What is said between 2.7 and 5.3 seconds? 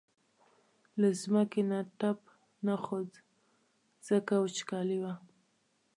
خوت ځکه وچکالي وه.